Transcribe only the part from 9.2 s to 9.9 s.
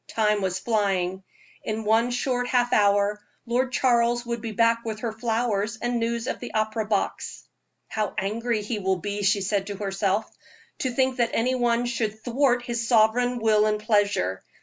she said to